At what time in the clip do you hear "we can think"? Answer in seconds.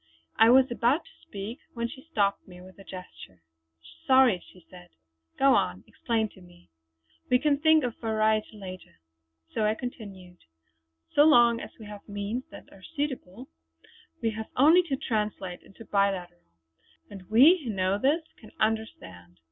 7.29-7.83